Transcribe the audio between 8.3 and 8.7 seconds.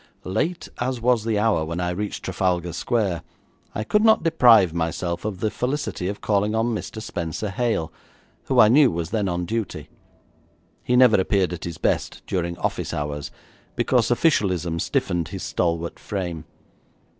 who I